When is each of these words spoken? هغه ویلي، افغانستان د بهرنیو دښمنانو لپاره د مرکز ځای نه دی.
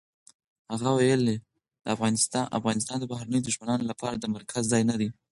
هغه 0.71 0.89
ویلي، 0.97 1.35
افغانستان 2.55 2.97
د 2.99 3.05
بهرنیو 3.11 3.45
دښمنانو 3.47 3.83
لپاره 3.91 4.15
د 4.17 4.25
مرکز 4.35 4.63
ځای 4.71 4.83
نه 4.89 4.95
دی. 4.99 5.09